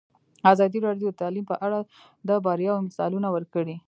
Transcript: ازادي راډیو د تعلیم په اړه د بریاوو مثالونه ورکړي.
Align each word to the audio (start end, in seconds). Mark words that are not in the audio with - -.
ازادي 0.51 0.79
راډیو 0.87 1.07
د 1.11 1.15
تعلیم 1.21 1.45
په 1.51 1.55
اړه 1.65 1.79
د 2.27 2.29
بریاوو 2.45 2.85
مثالونه 2.87 3.27
ورکړي. 3.35 3.75